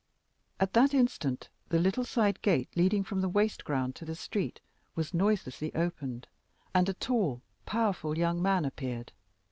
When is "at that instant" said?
0.59-1.49